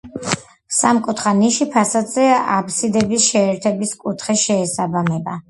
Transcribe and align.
სამკუთხა 0.77 1.33
ნიში 1.41 1.67
ფასადზე 1.75 2.25
აფსიდების 2.55 3.29
შეერთების 3.35 3.95
კუთხეს 4.07 4.49
შეესაბამება. 4.49 5.39